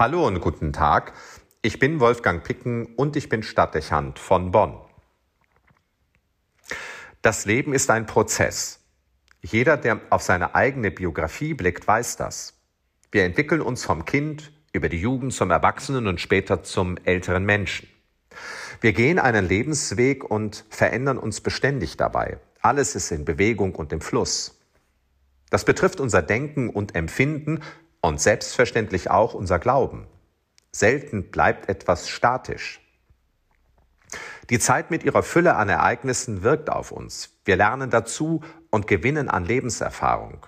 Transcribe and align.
Hallo 0.00 0.26
und 0.26 0.40
guten 0.40 0.72
Tag. 0.72 1.12
Ich 1.60 1.78
bin 1.78 2.00
Wolfgang 2.00 2.42
Picken 2.42 2.86
und 2.96 3.16
ich 3.16 3.28
bin 3.28 3.42
Stadtdechant 3.42 4.18
von 4.18 4.50
Bonn. 4.50 4.80
Das 7.20 7.44
Leben 7.44 7.74
ist 7.74 7.90
ein 7.90 8.06
Prozess. 8.06 8.80
Jeder, 9.42 9.76
der 9.76 10.00
auf 10.08 10.22
seine 10.22 10.54
eigene 10.54 10.90
Biografie 10.90 11.52
blickt, 11.52 11.86
weiß 11.86 12.16
das. 12.16 12.54
Wir 13.12 13.24
entwickeln 13.24 13.60
uns 13.60 13.84
vom 13.84 14.06
Kind 14.06 14.52
über 14.72 14.88
die 14.88 15.02
Jugend 15.02 15.34
zum 15.34 15.50
Erwachsenen 15.50 16.06
und 16.06 16.18
später 16.18 16.62
zum 16.62 16.96
älteren 17.04 17.44
Menschen. 17.44 17.86
Wir 18.80 18.94
gehen 18.94 19.18
einen 19.18 19.46
Lebensweg 19.46 20.24
und 20.24 20.64
verändern 20.70 21.18
uns 21.18 21.42
beständig 21.42 21.98
dabei. 21.98 22.38
Alles 22.62 22.94
ist 22.94 23.10
in 23.10 23.26
Bewegung 23.26 23.74
und 23.74 23.92
im 23.92 24.00
Fluss. 24.00 24.58
Das 25.50 25.66
betrifft 25.66 26.00
unser 26.00 26.22
Denken 26.22 26.70
und 26.70 26.94
Empfinden 26.94 27.60
und 28.00 28.20
selbstverständlich 28.20 29.10
auch 29.10 29.34
unser 29.34 29.58
Glauben. 29.58 30.06
Selten 30.72 31.30
bleibt 31.30 31.68
etwas 31.68 32.08
statisch. 32.08 32.80
Die 34.48 34.58
Zeit 34.58 34.90
mit 34.90 35.04
ihrer 35.04 35.22
Fülle 35.22 35.54
an 35.56 35.68
Ereignissen 35.68 36.42
wirkt 36.42 36.70
auf 36.70 36.90
uns. 36.90 37.36
Wir 37.44 37.56
lernen 37.56 37.90
dazu 37.90 38.42
und 38.70 38.86
gewinnen 38.86 39.28
an 39.28 39.44
Lebenserfahrung. 39.44 40.46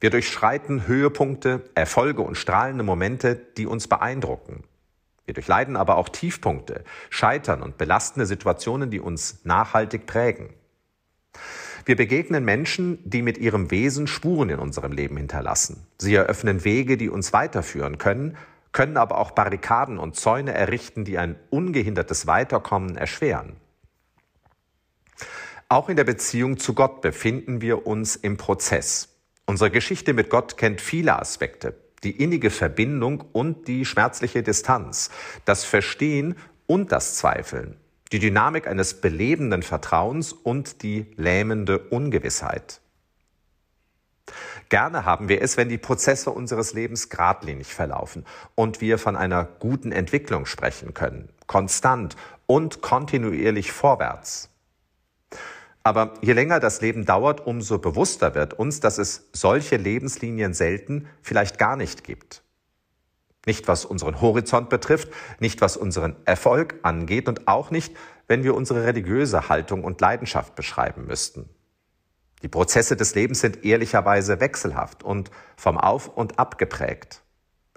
Wir 0.00 0.10
durchschreiten 0.10 0.86
Höhepunkte, 0.86 1.68
Erfolge 1.74 2.22
und 2.22 2.36
strahlende 2.36 2.84
Momente, 2.84 3.36
die 3.56 3.66
uns 3.66 3.88
beeindrucken. 3.88 4.64
Wir 5.24 5.34
durchleiden 5.34 5.76
aber 5.76 5.96
auch 5.96 6.08
Tiefpunkte, 6.08 6.84
Scheitern 7.10 7.62
und 7.62 7.78
belastende 7.78 8.26
Situationen, 8.26 8.90
die 8.90 9.00
uns 9.00 9.44
nachhaltig 9.44 10.06
prägen. 10.06 10.54
Wir 11.84 11.96
begegnen 11.96 12.44
Menschen, 12.44 12.98
die 13.04 13.22
mit 13.22 13.38
ihrem 13.38 13.70
Wesen 13.70 14.06
Spuren 14.06 14.50
in 14.50 14.58
unserem 14.58 14.92
Leben 14.92 15.16
hinterlassen. 15.16 15.86
Sie 15.98 16.14
eröffnen 16.14 16.64
Wege, 16.64 16.96
die 16.96 17.08
uns 17.08 17.32
weiterführen 17.32 17.98
können, 17.98 18.36
können 18.72 18.96
aber 18.96 19.18
auch 19.18 19.30
Barrikaden 19.30 19.98
und 19.98 20.16
Zäune 20.16 20.52
errichten, 20.52 21.04
die 21.04 21.18
ein 21.18 21.36
ungehindertes 21.50 22.26
Weiterkommen 22.26 22.96
erschweren. 22.96 23.56
Auch 25.68 25.88
in 25.88 25.96
der 25.96 26.04
Beziehung 26.04 26.58
zu 26.58 26.74
Gott 26.74 27.00
befinden 27.02 27.60
wir 27.60 27.86
uns 27.86 28.16
im 28.16 28.36
Prozess. 28.36 29.16
Unsere 29.46 29.70
Geschichte 29.70 30.12
mit 30.12 30.30
Gott 30.30 30.56
kennt 30.56 30.80
viele 30.80 31.18
Aspekte. 31.18 31.74
Die 32.04 32.22
innige 32.22 32.50
Verbindung 32.50 33.24
und 33.32 33.66
die 33.66 33.84
schmerzliche 33.84 34.42
Distanz, 34.42 35.10
das 35.44 35.64
Verstehen 35.64 36.36
und 36.66 36.92
das 36.92 37.16
Zweifeln 37.16 37.76
die 38.12 38.18
Dynamik 38.18 38.66
eines 38.66 39.00
belebenden 39.00 39.62
Vertrauens 39.62 40.32
und 40.32 40.82
die 40.82 41.06
lähmende 41.16 41.78
Ungewissheit. 41.78 42.80
Gerne 44.68 45.04
haben 45.04 45.28
wir 45.28 45.40
es, 45.40 45.56
wenn 45.56 45.68
die 45.68 45.78
Prozesse 45.78 46.30
unseres 46.30 46.74
Lebens 46.74 47.08
geradlinig 47.08 47.74
verlaufen 47.74 48.26
und 48.54 48.80
wir 48.80 48.98
von 48.98 49.16
einer 49.16 49.44
guten 49.44 49.92
Entwicklung 49.92 50.44
sprechen 50.44 50.92
können, 50.92 51.30
konstant 51.46 52.16
und 52.46 52.82
kontinuierlich 52.82 53.72
vorwärts. 53.72 54.50
Aber 55.82 56.12
je 56.20 56.34
länger 56.34 56.60
das 56.60 56.82
Leben 56.82 57.06
dauert, 57.06 57.46
umso 57.46 57.78
bewusster 57.78 58.34
wird 58.34 58.52
uns, 58.52 58.80
dass 58.80 58.98
es 58.98 59.30
solche 59.32 59.76
Lebenslinien 59.76 60.52
selten, 60.52 61.08
vielleicht 61.22 61.58
gar 61.58 61.76
nicht 61.76 62.04
gibt. 62.04 62.42
Nicht 63.48 63.66
was 63.66 63.86
unseren 63.86 64.20
Horizont 64.20 64.68
betrifft, 64.68 65.08
nicht 65.40 65.62
was 65.62 65.78
unseren 65.78 66.16
Erfolg 66.26 66.74
angeht 66.82 67.28
und 67.28 67.48
auch 67.48 67.70
nicht, 67.70 67.96
wenn 68.26 68.44
wir 68.44 68.54
unsere 68.54 68.84
religiöse 68.84 69.48
Haltung 69.48 69.84
und 69.84 70.02
Leidenschaft 70.02 70.54
beschreiben 70.54 71.06
müssten. 71.06 71.48
Die 72.42 72.48
Prozesse 72.48 72.94
des 72.94 73.14
Lebens 73.14 73.40
sind 73.40 73.64
ehrlicherweise 73.64 74.38
wechselhaft 74.40 75.02
und 75.02 75.30
vom 75.56 75.78
Auf 75.78 76.08
und 76.08 76.38
Ab 76.38 76.58
geprägt. 76.58 77.22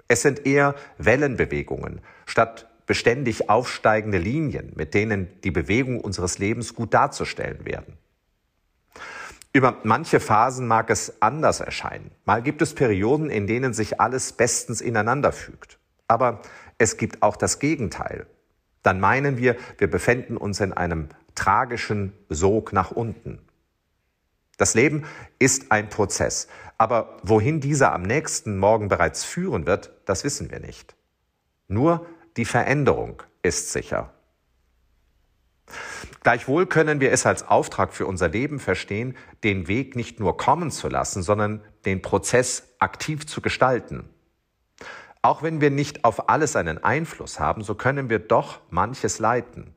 Es 0.08 0.20
sind 0.20 0.44
eher 0.44 0.74
Wellenbewegungen 0.98 2.02
statt 2.26 2.68
beständig 2.84 3.48
aufsteigende 3.48 4.18
Linien, 4.18 4.72
mit 4.74 4.92
denen 4.92 5.40
die 5.40 5.52
Bewegung 5.52 6.02
unseres 6.02 6.36
Lebens 6.36 6.74
gut 6.74 6.92
darzustellen 6.92 7.64
werden. 7.64 7.96
Über 9.54 9.76
manche 9.82 10.18
Phasen 10.18 10.66
mag 10.66 10.88
es 10.88 11.20
anders 11.20 11.60
erscheinen. 11.60 12.10
Mal 12.24 12.42
gibt 12.42 12.62
es 12.62 12.74
Perioden, 12.74 13.28
in 13.28 13.46
denen 13.46 13.74
sich 13.74 14.00
alles 14.00 14.32
bestens 14.32 14.80
ineinander 14.80 15.32
fügt. 15.32 15.78
Aber 16.08 16.40
es 16.78 16.96
gibt 16.96 17.22
auch 17.22 17.36
das 17.36 17.58
Gegenteil. 17.58 18.26
Dann 18.82 18.98
meinen 18.98 19.36
wir, 19.36 19.56
wir 19.78 19.90
befinden 19.90 20.36
uns 20.36 20.60
in 20.60 20.72
einem 20.72 21.08
tragischen 21.34 22.12
Sog 22.28 22.72
nach 22.72 22.90
unten. 22.90 23.40
Das 24.56 24.74
Leben 24.74 25.04
ist 25.38 25.70
ein 25.70 25.88
Prozess. 25.88 26.48
Aber 26.78 27.18
wohin 27.22 27.60
dieser 27.60 27.92
am 27.92 28.02
nächsten 28.02 28.58
Morgen 28.58 28.88
bereits 28.88 29.22
führen 29.24 29.66
wird, 29.66 29.92
das 30.06 30.24
wissen 30.24 30.50
wir 30.50 30.60
nicht. 30.60 30.96
Nur 31.68 32.06
die 32.36 32.44
Veränderung 32.44 33.22
ist 33.42 33.72
sicher. 33.72 34.12
Gleichwohl 36.22 36.66
können 36.66 37.00
wir 37.00 37.10
es 37.10 37.26
als 37.26 37.48
Auftrag 37.48 37.92
für 37.92 38.06
unser 38.06 38.28
Leben 38.28 38.60
verstehen, 38.60 39.16
den 39.42 39.66
Weg 39.66 39.96
nicht 39.96 40.20
nur 40.20 40.36
kommen 40.36 40.70
zu 40.70 40.88
lassen, 40.88 41.22
sondern 41.22 41.62
den 41.84 42.00
Prozess 42.00 42.74
aktiv 42.78 43.26
zu 43.26 43.40
gestalten. 43.40 44.08
Auch 45.20 45.42
wenn 45.42 45.60
wir 45.60 45.70
nicht 45.70 46.04
auf 46.04 46.28
alles 46.28 46.56
einen 46.56 46.82
Einfluss 46.82 47.40
haben, 47.40 47.62
so 47.62 47.74
können 47.74 48.10
wir 48.10 48.18
doch 48.18 48.60
manches 48.70 49.18
leiten. 49.18 49.74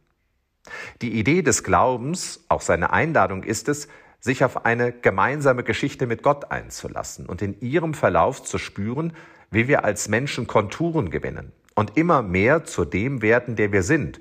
Die 1.01 1.19
Idee 1.19 1.43
des 1.43 1.63
Glaubens, 1.63 2.43
auch 2.49 2.61
seine 2.61 2.91
Einladung 2.91 3.43
ist 3.43 3.69
es, 3.69 3.87
sich 4.19 4.43
auf 4.43 4.65
eine 4.65 4.91
gemeinsame 4.91 5.63
Geschichte 5.63 6.07
mit 6.07 6.23
Gott 6.23 6.51
einzulassen 6.51 7.27
und 7.27 7.43
in 7.43 7.59
ihrem 7.61 7.93
Verlauf 7.93 8.43
zu 8.43 8.57
spüren, 8.57 9.13
wie 9.51 9.67
wir 9.67 9.83
als 9.83 10.09
Menschen 10.09 10.47
Konturen 10.47 11.11
gewinnen 11.11 11.51
und 11.75 11.95
immer 11.95 12.23
mehr 12.23 12.63
zu 12.63 12.85
dem 12.85 13.21
werden, 13.21 13.55
der 13.55 13.71
wir 13.71 13.83
sind 13.83 14.19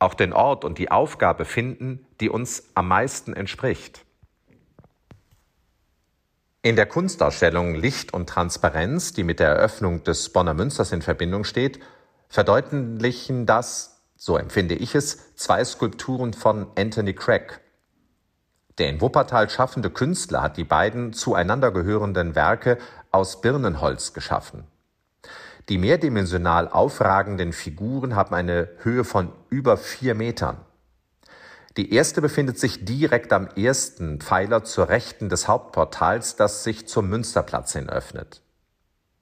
auch 0.00 0.14
den 0.14 0.32
Ort 0.32 0.64
und 0.64 0.78
die 0.78 0.90
Aufgabe 0.90 1.44
finden, 1.44 2.04
die 2.20 2.28
uns 2.28 2.64
am 2.74 2.88
meisten 2.88 3.34
entspricht. 3.34 4.04
In 6.62 6.76
der 6.76 6.86
Kunstausstellung 6.86 7.74
Licht 7.74 8.12
und 8.12 8.28
Transparenz, 8.28 9.12
die 9.12 9.24
mit 9.24 9.40
der 9.40 9.48
Eröffnung 9.48 10.02
des 10.02 10.30
Bonner 10.30 10.54
Münsters 10.54 10.92
in 10.92 11.00
Verbindung 11.00 11.44
steht, 11.44 11.80
verdeutlichen 12.28 13.46
das, 13.46 14.02
so 14.16 14.36
empfinde 14.36 14.74
ich 14.74 14.94
es, 14.94 15.34
zwei 15.36 15.64
Skulpturen 15.64 16.34
von 16.34 16.66
Anthony 16.76 17.14
Craig. 17.14 17.60
Der 18.78 18.88
in 18.88 19.00
Wuppertal 19.00 19.48
schaffende 19.48 19.90
Künstler 19.90 20.42
hat 20.42 20.56
die 20.56 20.64
beiden 20.64 21.12
zueinander 21.12 21.70
gehörenden 21.70 22.34
Werke 22.34 22.78
aus 23.10 23.40
Birnenholz 23.40 24.12
geschaffen. 24.12 24.64
Die 25.70 25.78
mehrdimensional 25.78 26.68
aufragenden 26.68 27.52
Figuren 27.52 28.16
haben 28.16 28.34
eine 28.34 28.70
Höhe 28.78 29.04
von 29.04 29.32
über 29.50 29.76
vier 29.76 30.16
Metern. 30.16 30.56
Die 31.76 31.94
erste 31.94 32.20
befindet 32.20 32.58
sich 32.58 32.84
direkt 32.84 33.32
am 33.32 33.46
ersten 33.46 34.20
Pfeiler 34.20 34.64
zur 34.64 34.88
Rechten 34.88 35.28
des 35.28 35.46
Hauptportals, 35.46 36.34
das 36.34 36.64
sich 36.64 36.88
zum 36.88 37.08
Münsterplatz 37.08 37.74
hin 37.74 37.88
öffnet. 37.88 38.42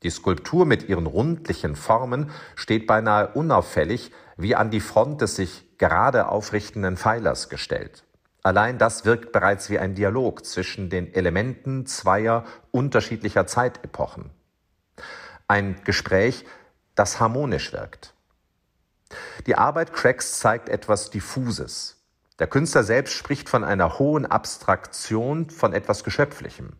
Die 0.02 0.08
Skulptur 0.08 0.64
mit 0.64 0.88
ihren 0.88 1.04
rundlichen 1.04 1.76
Formen 1.76 2.30
steht 2.54 2.86
beinahe 2.86 3.28
unauffällig 3.34 4.10
wie 4.38 4.54
an 4.54 4.70
die 4.70 4.80
Front 4.80 5.20
des 5.20 5.36
sich 5.36 5.76
gerade 5.76 6.28
aufrichtenden 6.28 6.96
Pfeilers 6.96 7.50
gestellt. 7.50 8.04
Allein 8.42 8.78
das 8.78 9.04
wirkt 9.04 9.32
bereits 9.32 9.68
wie 9.68 9.78
ein 9.78 9.94
Dialog 9.94 10.46
zwischen 10.46 10.88
den 10.88 11.12
Elementen 11.12 11.84
zweier 11.84 12.44
unterschiedlicher 12.70 13.46
Zeitepochen 13.46 14.30
ein 15.48 15.80
Gespräch, 15.84 16.44
das 16.94 17.18
harmonisch 17.20 17.72
wirkt. 17.72 18.14
Die 19.46 19.56
Arbeit 19.56 19.92
Craigs 19.92 20.38
zeigt 20.38 20.68
etwas 20.68 21.10
Diffuses. 21.10 21.96
Der 22.38 22.46
Künstler 22.46 22.84
selbst 22.84 23.14
spricht 23.14 23.48
von 23.48 23.64
einer 23.64 23.98
hohen 23.98 24.26
Abstraktion 24.26 25.50
von 25.50 25.72
etwas 25.72 26.04
Geschöpflichem. 26.04 26.74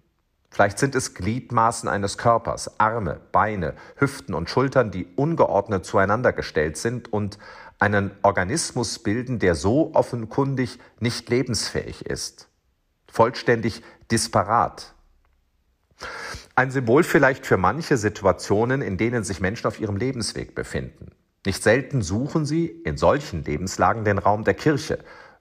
Vielleicht 0.51 0.79
sind 0.79 0.95
es 0.95 1.15
Gliedmaßen 1.15 1.89
eines 1.89 2.17
Körpers, 2.17 2.79
Arme, 2.79 3.21
Beine, 3.33 3.75
Hüften 3.97 4.34
und 4.34 4.49
Schultern, 4.49 4.91
die 4.91 5.06
ungeordnet 5.17 5.85
zueinander 5.85 6.32
gestellt 6.32 6.76
sind 6.76 7.12
und 7.12 7.38
einen 7.79 8.11
Organismus 8.23 8.99
bilden, 8.99 9.38
der 9.38 9.55
so 9.55 9.94
offenkundig 9.94 10.79
nicht 11.00 11.29
lebensfähig 11.29 12.06
ist. 12.06 12.49
Vollständig 13.11 13.82
disparat, 14.11 14.94
ein 16.55 16.71
Symbol 16.71 17.05
vielleicht 17.05 17.47
für 17.47 17.56
manche 17.56 17.97
Situationen, 17.97 18.83
in 18.83 18.97
denen 18.97 19.25
sich 19.25 19.41
Menschen 19.41 19.67
auf 19.67 19.81
ihrem 19.81 19.97
Lebensweg 19.97 20.55
befinden. 20.55 21.12
Nicht 21.47 21.62
selten 21.62 22.03
suchen 22.03 22.45
sie 22.45 22.67
in 22.67 22.97
solchen 22.97 23.45
Lebenslagen 23.45 24.05
den 24.05 24.19
Raum 24.19 24.45
der 24.45 24.55
Kirche 24.55 24.99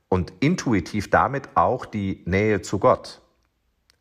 und 0.09 0.31
intuitiv 0.39 1.09
damit 1.09 1.49
auch 1.55 1.85
die 1.85 2.23
Nähe 2.25 2.61
zu 2.61 2.79
Gott. 2.79 3.21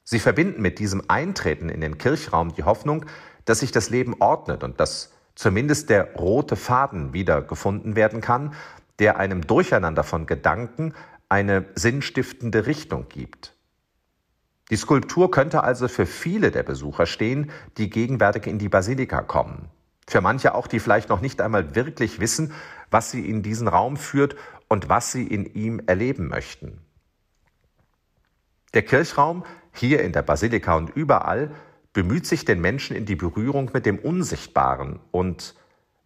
Sie 0.04 0.20
verbinden 0.20 0.62
mit 0.62 0.78
diesem 0.78 1.02
Eintreten 1.08 1.68
in 1.68 1.80
den 1.80 1.98
Kirchraum 1.98 2.54
die 2.54 2.62
Hoffnung, 2.62 3.06
dass 3.44 3.60
sich 3.60 3.72
das 3.72 3.90
Leben 3.90 4.14
ordnet 4.20 4.62
und 4.62 4.78
dass 4.78 5.12
zumindest 5.34 5.90
der 5.90 6.14
rote 6.14 6.54
Faden 6.54 7.12
wiedergefunden 7.12 7.96
werden 7.96 8.20
kann, 8.20 8.54
der 8.98 9.18
einem 9.18 9.46
Durcheinander 9.46 10.04
von 10.04 10.26
Gedanken 10.26 10.94
eine 11.28 11.64
sinnstiftende 11.74 12.66
Richtung 12.66 13.08
gibt. 13.08 13.55
Die 14.70 14.76
Skulptur 14.76 15.30
könnte 15.30 15.62
also 15.62 15.86
für 15.86 16.06
viele 16.06 16.50
der 16.50 16.64
Besucher 16.64 17.06
stehen, 17.06 17.50
die 17.76 17.88
gegenwärtig 17.88 18.46
in 18.46 18.58
die 18.58 18.68
Basilika 18.68 19.22
kommen. 19.22 19.68
Für 20.08 20.20
manche 20.20 20.54
auch, 20.54 20.66
die 20.66 20.80
vielleicht 20.80 21.08
noch 21.08 21.20
nicht 21.20 21.40
einmal 21.40 21.74
wirklich 21.74 22.20
wissen, 22.20 22.52
was 22.90 23.10
sie 23.10 23.28
in 23.28 23.42
diesen 23.42 23.68
Raum 23.68 23.96
führt 23.96 24.36
und 24.68 24.88
was 24.88 25.12
sie 25.12 25.26
in 25.26 25.46
ihm 25.54 25.82
erleben 25.86 26.28
möchten. 26.28 26.78
Der 28.74 28.82
Kirchraum, 28.82 29.44
hier 29.72 30.02
in 30.02 30.12
der 30.12 30.22
Basilika 30.22 30.76
und 30.76 30.90
überall, 30.90 31.50
bemüht 31.92 32.26
sich, 32.26 32.44
den 32.44 32.60
Menschen 32.60 32.96
in 32.96 33.06
die 33.06 33.16
Berührung 33.16 33.70
mit 33.72 33.86
dem 33.86 33.98
Unsichtbaren 33.98 35.00
und 35.12 35.54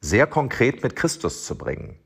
sehr 0.01 0.27
konkret 0.27 0.83
mit 0.83 0.97
Christus 0.97 1.45
zu 1.45 1.59
bringen. 1.59 1.99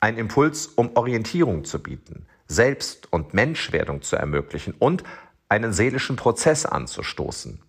Ein 0.00 0.16
Impuls, 0.16 0.66
um 0.66 0.96
Orientierung 0.96 1.64
zu 1.64 1.82
bieten, 1.82 2.26
Selbst- 2.46 3.12
und 3.12 3.34
Menschwerdung 3.34 4.02
zu 4.02 4.16
ermöglichen 4.16 4.74
und 4.78 5.04
einen 5.50 5.72
seelischen 5.74 6.16
Prozess 6.16 6.64
anzustoßen. 6.64 7.60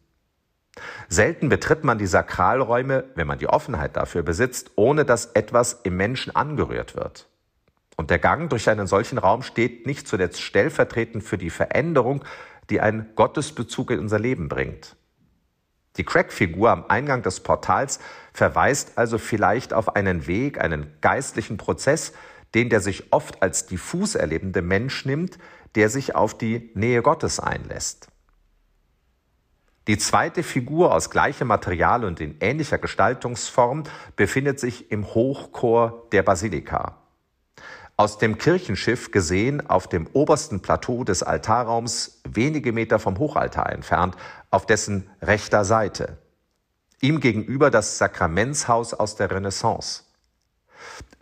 Selten 1.10 1.50
betritt 1.50 1.84
man 1.84 1.98
die 1.98 2.08
Sakralräume, 2.08 3.04
wenn 3.16 3.28
man 3.28 3.40
die 3.40 3.48
Offenheit 3.48 3.98
dafür 3.98 4.24
besitzt, 4.24 4.72
ohne 4.76 5.04
dass 5.04 5.26
etwas 5.34 5.82
im 5.84 5.98
Menschen 5.98 6.34
angerührt 6.34 6.96
wird. 6.96 7.28
Und 7.98 8.10
der 8.10 8.20
Gang 8.20 8.50
durch 8.50 8.70
einen 8.70 8.88
solchen 8.88 9.18
Raum 9.18 9.44
steht 9.44 9.86
nicht 9.86 10.08
zuletzt 10.08 10.42
stellvertretend 10.42 11.24
für 11.24 11.38
die 11.38 11.50
Veränderung, 11.50 12.24
die 12.70 12.80
ein 12.80 13.10
Gottesbezug 13.16 13.92
in 13.92 14.00
unser 14.00 14.20
Leben 14.20 14.48
bringt. 14.48 14.96
Die 15.98 16.06
Crack-Figur 16.06 16.70
am 16.70 16.86
Eingang 16.88 17.22
des 17.22 17.42
Portals 17.42 18.00
verweist 18.32 18.98
also 18.98 19.18
vielleicht 19.18 19.74
auf 19.74 19.96
einen 19.96 20.26
Weg, 20.26 20.62
einen 20.62 20.94
geistlichen 21.02 21.58
Prozess, 21.58 22.14
den 22.56 22.70
der 22.70 22.80
sich 22.80 23.12
oft 23.12 23.44
als 23.44 23.66
diffus 23.66 24.16
erlebende 24.16 24.62
Mensch 24.62 25.06
nimmt, 25.06 25.38
der 25.76 25.90
sich 25.90 26.16
auf 26.16 26.38
die 26.38 26.72
Nähe 26.74 27.02
Gottes 27.02 27.40
einlässt. 27.40 28.08
Die 29.88 29.98
zweite 29.98 30.44
Figur 30.44 30.94
aus 30.94 31.10
gleichem 31.10 31.48
Material 31.48 32.06
und 32.06 32.22
in 32.22 32.38
ähnlicher 32.40 32.78
Gestaltungsform 32.78 33.84
befindet 34.16 34.60
sich 34.60 34.92
im 34.92 35.14
Hochchor 35.14 36.08
der 36.12 36.22
Basilika. 36.22 36.98
Aus 37.98 38.18
dem 38.18 38.38
Kirchenschiff 38.38 39.12
gesehen 39.12 39.70
auf 39.70 39.88
dem 39.88 40.08
obersten 40.14 40.62
Plateau 40.62 41.04
des 41.04 41.24
Altarraums 41.24 42.22
wenige 42.28 42.74
Meter 42.74 43.00
vom 43.00 43.18
Hochaltar 43.18 43.72
entfernt, 43.72 44.16
auf 44.50 44.66
dessen 44.66 45.10
rechter 45.22 45.66
Seite. 45.66 46.18
Ihm 47.02 47.20
gegenüber 47.20 47.72
das 47.72 47.98
Sakramentshaus 47.98 48.94
aus 48.94 49.16
der 49.16 49.32
Renaissance. 49.32 50.04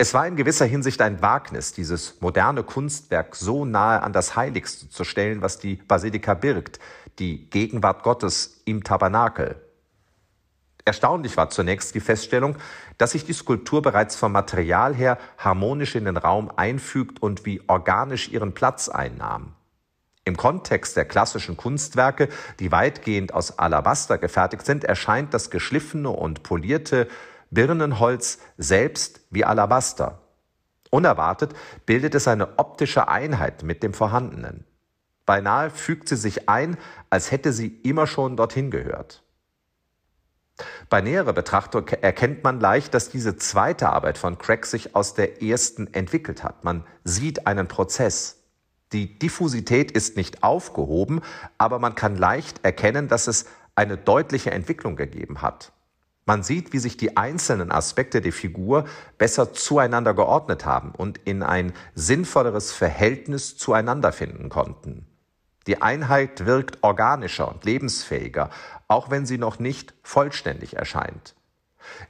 Es 0.01 0.13
war 0.13 0.25
in 0.25 0.37
gewisser 0.37 0.65
Hinsicht 0.65 1.01
ein 1.01 1.21
Wagnis, 1.21 1.73
dieses 1.73 2.21
moderne 2.21 2.63
Kunstwerk 2.63 3.35
so 3.35 3.65
nahe 3.65 4.01
an 4.01 4.13
das 4.13 4.37
Heiligste 4.37 4.87
zu 4.87 5.03
stellen, 5.03 5.41
was 5.41 5.59
die 5.59 5.75
Basilika 5.75 6.35
birgt, 6.35 6.79
die 7.19 7.49
Gegenwart 7.49 8.03
Gottes 8.03 8.61
im 8.63 8.85
Tabernakel. 8.85 9.61
Erstaunlich 10.85 11.35
war 11.35 11.49
zunächst 11.49 11.95
die 11.95 11.99
Feststellung, 11.99 12.55
dass 12.97 13.11
sich 13.11 13.25
die 13.25 13.33
Skulptur 13.33 13.81
bereits 13.81 14.15
vom 14.15 14.31
Material 14.31 14.95
her 14.95 15.17
harmonisch 15.37 15.95
in 15.95 16.05
den 16.05 16.15
Raum 16.15 16.49
einfügt 16.55 17.21
und 17.21 17.45
wie 17.45 17.61
organisch 17.67 18.29
ihren 18.29 18.53
Platz 18.53 18.87
einnahm. 18.87 19.53
Im 20.23 20.37
Kontext 20.37 20.95
der 20.95 21.03
klassischen 21.03 21.57
Kunstwerke, 21.57 22.29
die 22.61 22.71
weitgehend 22.71 23.33
aus 23.33 23.59
Alabaster 23.59 24.17
gefertigt 24.17 24.65
sind, 24.65 24.85
erscheint 24.85 25.33
das 25.33 25.49
geschliffene 25.49 26.09
und 26.09 26.43
polierte 26.43 27.09
Birnenholz 27.51 28.39
selbst 28.57 29.21
wie 29.29 29.45
Alabaster. 29.45 30.21
Unerwartet 30.89 31.53
bildet 31.85 32.15
es 32.15 32.27
eine 32.27 32.57
optische 32.57 33.07
Einheit 33.07 33.63
mit 33.63 33.83
dem 33.83 33.93
Vorhandenen. 33.93 34.65
Beinahe 35.25 35.69
fügt 35.69 36.09
sie 36.09 36.15
sich 36.15 36.49
ein, 36.49 36.77
als 37.09 37.31
hätte 37.31 37.53
sie 37.53 37.67
immer 37.67 38.07
schon 38.07 38.35
dorthin 38.35 38.71
gehört. 38.71 39.23
Bei 40.89 41.01
näherer 41.01 41.33
Betrachtung 41.33 41.87
erkennt 41.87 42.43
man 42.43 42.59
leicht, 42.59 42.93
dass 42.93 43.09
diese 43.09 43.37
zweite 43.37 43.89
Arbeit 43.89 44.17
von 44.17 44.37
Craig 44.37 44.65
sich 44.65 44.95
aus 44.95 45.13
der 45.13 45.41
ersten 45.41 45.93
entwickelt 45.93 46.43
hat. 46.43 46.63
Man 46.63 46.83
sieht 47.03 47.47
einen 47.47 47.67
Prozess. 47.67 48.43
Die 48.91 49.19
Diffusität 49.19 49.91
ist 49.91 50.17
nicht 50.17 50.43
aufgehoben, 50.43 51.21
aber 51.57 51.79
man 51.79 51.95
kann 51.95 52.15
leicht 52.15 52.65
erkennen, 52.65 53.07
dass 53.07 53.27
es 53.27 53.45
eine 53.75 53.97
deutliche 53.97 54.51
Entwicklung 54.51 54.95
gegeben 54.95 55.41
hat. 55.41 55.71
Man 56.29 56.43
sieht, 56.43 56.73
wie 56.73 56.77
sich 56.77 56.95
die 56.95 57.17
einzelnen 57.17 57.71
Aspekte 57.71 58.21
der 58.21 58.31
Figur 58.31 58.85
besser 59.17 59.51
zueinander 59.51 60.13
geordnet 60.13 60.63
haben 60.63 60.91
und 60.91 61.17
in 61.25 61.41
ein 61.41 61.73
sinnvolleres 61.95 62.71
Verhältnis 62.71 63.57
zueinander 63.57 64.11
finden 64.11 64.49
konnten. 64.49 65.07
Die 65.65 65.81
Einheit 65.81 66.45
wirkt 66.45 66.83
organischer 66.83 67.49
und 67.49 67.65
lebensfähiger, 67.65 68.51
auch 68.87 69.09
wenn 69.09 69.25
sie 69.25 69.39
noch 69.39 69.57
nicht 69.57 69.95
vollständig 70.03 70.75
erscheint. 70.75 71.33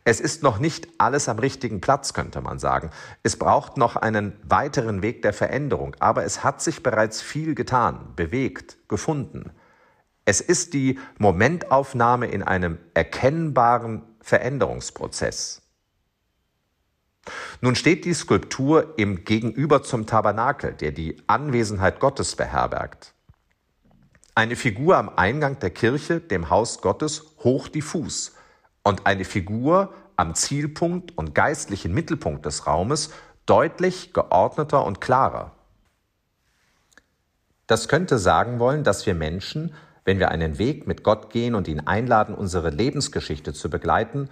Es 0.03 0.19
ist 0.19 0.43
noch 0.43 0.59
nicht 0.59 0.89
alles 0.97 1.29
am 1.29 1.39
richtigen 1.39 1.79
Platz, 1.79 2.13
könnte 2.13 2.41
man 2.41 2.59
sagen. 2.59 2.89
Es 3.23 3.37
braucht 3.37 3.77
noch 3.77 3.95
einen 3.95 4.33
weiteren 4.43 5.01
Weg 5.01 5.21
der 5.21 5.31
Veränderung, 5.31 5.95
aber 6.01 6.25
es 6.25 6.43
hat 6.43 6.61
sich 6.61 6.83
bereits 6.83 7.21
viel 7.21 7.55
getan, 7.55 8.11
bewegt, 8.17 8.89
gefunden. 8.89 9.53
Es 10.25 10.41
ist 10.41 10.73
die 10.73 10.99
Momentaufnahme 11.17 12.27
in 12.27 12.43
einem 12.43 12.77
erkennbaren 12.93 14.03
Veränderungsprozess. 14.29 15.61
Nun 17.61 17.75
steht 17.75 18.05
die 18.05 18.13
Skulptur 18.13 18.93
im 18.97 19.25
Gegenüber 19.25 19.83
zum 19.83 20.05
Tabernakel, 20.05 20.73
der 20.73 20.91
die 20.91 21.17
Anwesenheit 21.27 21.99
Gottes 21.99 22.35
beherbergt. 22.35 23.13
Eine 24.35 24.55
Figur 24.55 24.97
am 24.97 25.09
Eingang 25.09 25.59
der 25.59 25.71
Kirche, 25.71 26.21
dem 26.21 26.49
Haus 26.49 26.81
Gottes, 26.81 27.35
hochdiffus 27.43 28.35
und 28.83 29.05
eine 29.05 29.25
Figur 29.25 29.93
am 30.15 30.35
Zielpunkt 30.35 31.17
und 31.17 31.33
geistlichen 31.33 31.93
Mittelpunkt 31.93 32.45
des 32.45 32.67
Raumes 32.67 33.09
deutlich 33.45 34.13
geordneter 34.13 34.85
und 34.85 35.01
klarer. 35.01 35.51
Das 37.67 37.87
könnte 37.87 38.19
sagen 38.19 38.59
wollen, 38.59 38.83
dass 38.83 39.05
wir 39.05 39.15
Menschen, 39.15 39.73
wenn 40.09 40.17
wir 40.17 40.31
einen 40.31 40.57
Weg 40.57 40.87
mit 40.87 41.03
Gott 41.03 41.29
gehen 41.29 41.53
und 41.53 41.67
ihn 41.67 41.81
einladen, 41.81 42.33
unsere 42.33 42.71
Lebensgeschichte 42.71 43.53
zu 43.53 43.69
begleiten, 43.69 44.27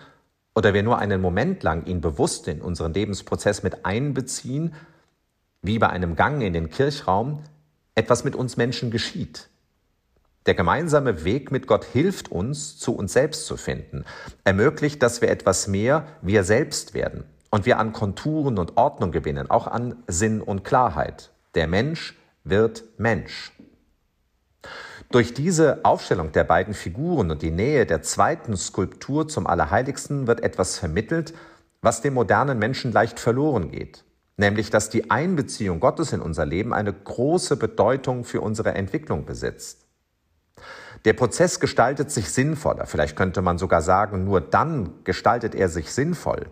oder 0.56 0.74
wir 0.74 0.81
nur 0.81 0.97
einen 0.97 1.21
Moment 1.21 1.62
lang 1.62 1.85
ihn 1.85 2.01
bewusst 2.01 2.47
in 2.47 2.63
unseren 2.63 2.95
Lebensprozess 2.95 3.62
mit 3.62 3.85
einbeziehen, 3.85 4.74
wie 5.62 5.77
bei 5.77 5.88
einem 5.88 6.15
Gang 6.15 6.41
in 6.41 6.53
den 6.53 6.71
Kirchraum, 6.71 7.44
etwas 7.94 8.24
mit 8.24 8.35
uns 8.35 8.57
Menschen 8.57 8.89
geschieht, 8.89 9.50
der 10.47 10.56
gemeinsame 10.56 11.24
Weg 11.24 11.51
mit 11.51 11.68
Gott 11.68 11.85
hilft 11.85 12.31
uns, 12.31 12.79
zu 12.79 12.95
uns 12.95 13.13
selbst 13.13 13.45
zu 13.45 13.56
finden, 13.56 14.03
ermöglicht, 14.45 15.03
dass 15.03 15.21
wir 15.21 15.29
etwas 15.29 15.68
mehr 15.68 16.07
wir 16.24 16.44
selbst 16.44 16.95
werden 16.95 17.24
und 17.51 17.68
wir 17.68 17.77
an 17.77 17.93
Konturen 17.93 18.57
und 18.57 18.77
Ordnung 18.77 19.12
gewinnen, 19.12 19.51
auch 19.51 19.67
an 19.67 20.01
Sinn 20.07 20.41
und 20.41 20.63
Klarheit. 20.63 21.29
Der 21.53 21.67
Mensch 21.67 22.17
wird 22.43 22.84
Mensch. 22.98 23.51
Durch 25.09 25.33
diese 25.33 25.85
Aufstellung 25.85 26.33
der 26.33 26.43
beiden 26.43 26.73
Figuren 26.73 27.31
und 27.31 27.41
die 27.41 27.51
Nähe 27.51 27.85
der 27.85 28.01
zweiten 28.01 28.57
Skulptur 28.57 29.29
zum 29.29 29.47
Allerheiligsten 29.47 30.27
wird 30.27 30.43
etwas 30.43 30.77
vermittelt, 30.77 31.33
was 31.81 32.01
dem 32.01 32.15
modernen 32.15 32.59
Menschen 32.59 32.91
leicht 32.91 33.17
verloren 33.17 33.71
geht, 33.71 34.03
nämlich 34.35 34.69
dass 34.69 34.89
die 34.89 35.09
Einbeziehung 35.09 35.79
Gottes 35.79 36.11
in 36.11 36.21
unser 36.21 36.45
Leben 36.45 36.73
eine 36.73 36.91
große 36.91 37.55
Bedeutung 37.55 38.25
für 38.25 38.41
unsere 38.41 38.73
Entwicklung 38.73 39.25
besitzt. 39.25 39.85
Der 41.05 41.13
Prozess 41.13 41.61
gestaltet 41.61 42.11
sich 42.11 42.29
sinnvoller, 42.29 42.85
vielleicht 42.85 43.15
könnte 43.15 43.41
man 43.41 43.57
sogar 43.57 43.81
sagen, 43.81 44.25
nur 44.25 44.41
dann 44.41 45.05
gestaltet 45.05 45.55
er 45.55 45.69
sich 45.69 45.93
sinnvoll. 45.93 46.47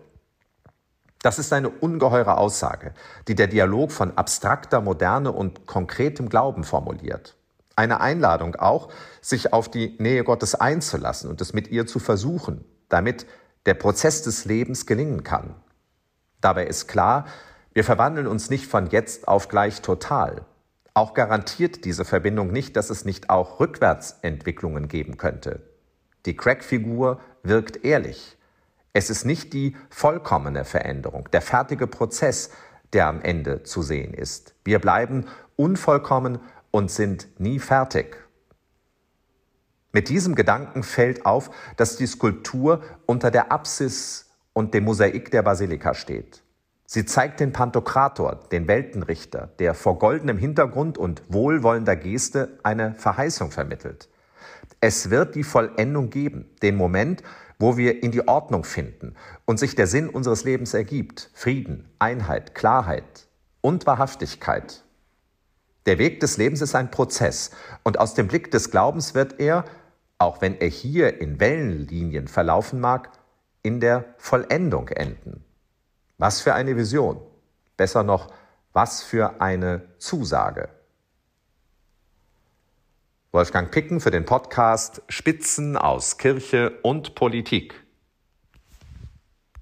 Das 1.20 1.38
ist 1.38 1.52
eine 1.52 1.68
ungeheure 1.68 2.38
Aussage, 2.38 2.94
die 3.28 3.34
der 3.34 3.48
Dialog 3.48 3.92
von 3.92 4.16
abstrakter 4.16 4.80
Moderne 4.80 5.32
und 5.32 5.66
konkretem 5.66 6.30
Glauben 6.30 6.64
formuliert. 6.64 7.36
Eine 7.76 8.00
Einladung 8.00 8.56
auch, 8.56 8.88
sich 9.20 9.52
auf 9.52 9.70
die 9.70 9.96
Nähe 9.98 10.24
Gottes 10.24 10.54
einzulassen 10.54 11.30
und 11.30 11.40
es 11.40 11.52
mit 11.52 11.68
ihr 11.68 11.86
zu 11.86 11.98
versuchen, 11.98 12.64
damit 12.88 13.26
der 13.66 13.74
Prozess 13.74 14.22
des 14.22 14.46
Lebens 14.46 14.86
gelingen 14.86 15.22
kann. 15.22 15.54
Dabei 16.40 16.66
ist 16.66 16.88
klar, 16.88 17.26
wir 17.74 17.84
verwandeln 17.84 18.26
uns 18.26 18.48
nicht 18.48 18.66
von 18.66 18.86
jetzt 18.86 19.28
auf 19.28 19.48
gleich 19.48 19.82
total. 19.82 20.46
Auch 20.94 21.12
garantiert 21.12 21.84
diese 21.84 22.06
Verbindung 22.06 22.50
nicht, 22.50 22.76
dass 22.76 22.88
es 22.88 23.04
nicht 23.04 23.28
auch 23.28 23.60
Rückwärtsentwicklungen 23.60 24.88
geben 24.88 25.18
könnte. 25.18 25.60
Die 26.24 26.34
Crack-Figur 26.34 27.20
wirkt 27.42 27.84
ehrlich. 27.84 28.38
Es 28.94 29.10
ist 29.10 29.26
nicht 29.26 29.52
die 29.52 29.76
vollkommene 29.90 30.64
Veränderung, 30.64 31.28
der 31.30 31.42
fertige 31.42 31.86
Prozess, 31.86 32.48
der 32.94 33.08
am 33.08 33.20
Ende 33.20 33.62
zu 33.62 33.82
sehen 33.82 34.14
ist. 34.14 34.54
Wir 34.64 34.78
bleiben 34.78 35.26
unvollkommen 35.56 36.38
und 36.76 36.90
sind 36.90 37.28
nie 37.38 37.58
fertig. 37.58 38.18
Mit 39.92 40.10
diesem 40.10 40.34
Gedanken 40.34 40.82
fällt 40.82 41.24
auf, 41.24 41.50
dass 41.78 41.96
die 41.96 42.06
Skulptur 42.06 42.82
unter 43.06 43.30
der 43.30 43.50
Apsis 43.50 44.26
und 44.52 44.74
dem 44.74 44.84
Mosaik 44.84 45.30
der 45.30 45.40
Basilika 45.40 45.94
steht. 45.94 46.42
Sie 46.84 47.06
zeigt 47.06 47.40
den 47.40 47.52
Pantokrator, 47.52 48.40
den 48.52 48.68
Weltenrichter, 48.68 49.48
der 49.58 49.72
vor 49.72 49.98
goldenem 49.98 50.36
Hintergrund 50.36 50.98
und 50.98 51.22
wohlwollender 51.28 51.96
Geste 51.96 52.58
eine 52.62 52.94
Verheißung 52.94 53.50
vermittelt. 53.50 54.10
Es 54.82 55.08
wird 55.08 55.34
die 55.34 55.44
Vollendung 55.44 56.10
geben, 56.10 56.44
den 56.60 56.76
Moment, 56.76 57.22
wo 57.58 57.78
wir 57.78 58.02
in 58.02 58.12
die 58.12 58.28
Ordnung 58.28 58.64
finden 58.64 59.14
und 59.46 59.58
sich 59.58 59.76
der 59.76 59.86
Sinn 59.86 60.10
unseres 60.10 60.44
Lebens 60.44 60.74
ergibt. 60.74 61.30
Frieden, 61.32 61.88
Einheit, 61.98 62.54
Klarheit 62.54 63.28
und 63.62 63.86
Wahrhaftigkeit. 63.86 64.84
Der 65.86 65.98
Weg 65.98 66.18
des 66.18 66.36
Lebens 66.36 66.60
ist 66.60 66.74
ein 66.74 66.90
Prozess 66.90 67.52
und 67.84 68.00
aus 68.00 68.14
dem 68.14 68.26
Blick 68.26 68.50
des 68.50 68.72
Glaubens 68.72 69.14
wird 69.14 69.38
er, 69.38 69.64
auch 70.18 70.40
wenn 70.40 70.60
er 70.60 70.68
hier 70.68 71.20
in 71.20 71.38
Wellenlinien 71.38 72.26
verlaufen 72.26 72.80
mag, 72.80 73.10
in 73.62 73.78
der 73.80 74.04
Vollendung 74.18 74.88
enden. 74.88 75.44
Was 76.18 76.40
für 76.40 76.54
eine 76.54 76.76
Vision. 76.76 77.20
Besser 77.76 78.02
noch, 78.02 78.32
was 78.72 79.02
für 79.02 79.40
eine 79.40 79.82
Zusage. 79.98 80.68
Wolfgang 83.30 83.70
Picken 83.70 84.00
für 84.00 84.10
den 84.10 84.24
Podcast 84.24 85.02
Spitzen 85.08 85.76
aus 85.76 86.18
Kirche 86.18 86.78
und 86.82 87.14
Politik. 87.14 87.85